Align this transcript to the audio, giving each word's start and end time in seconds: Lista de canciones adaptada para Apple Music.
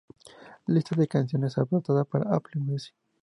Lista 0.65 0.95
de 0.95 1.07
canciones 1.07 1.59
adaptada 1.59 2.05
para 2.05 2.35
Apple 2.35 2.59
Music. 2.59 2.95